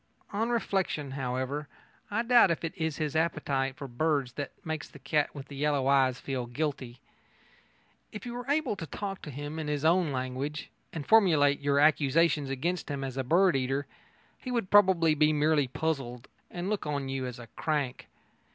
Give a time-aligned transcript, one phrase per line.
[0.33, 1.67] On reflection, however,
[2.09, 5.55] I doubt if it is his appetite for birds that makes the cat with the
[5.55, 6.99] yellow eyes feel guilty.
[8.11, 11.77] If you were able to talk to him in his own language, and formulate your
[11.77, 13.85] accusations against him as a bird eater,
[14.39, 18.07] he would probably be merely puzzled and look on you as a crank.